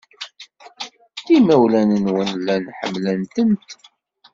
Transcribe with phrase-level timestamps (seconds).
[1.37, 3.69] Imawlan-nwen llan ḥemmlen-tent.